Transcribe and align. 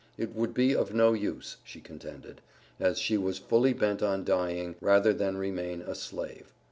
It 0.17 0.33
would 0.33 0.55
be 0.55 0.75
of 0.75 0.95
no 0.95 1.13
use," 1.13 1.57
she 1.63 1.79
contended, 1.79 2.41
"as 2.79 2.97
she 2.97 3.17
was 3.19 3.37
fully 3.37 3.71
bent 3.73 4.01
on 4.01 4.23
dying, 4.23 4.73
rather 4.81 5.13
than 5.13 5.37
remain 5.37 5.81
a 5.81 5.93
slave." 5.93 6.51